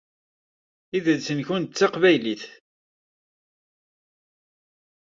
[0.97, 2.43] Idles-nkent d taqbaylit.